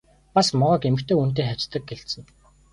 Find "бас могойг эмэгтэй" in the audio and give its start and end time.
0.33-1.15